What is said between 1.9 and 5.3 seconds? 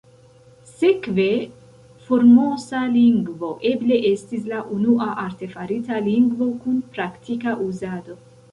Formosa lingvo eble estis la unua